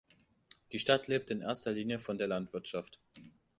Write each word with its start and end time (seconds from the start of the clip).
Die 0.71 0.79
Stadt 0.79 1.07
lebt 1.07 1.29
in 1.29 1.41
erster 1.41 1.71
Linie 1.73 1.99
von 1.99 2.17
der 2.17 2.25
Landwirtschaft. 2.25 2.99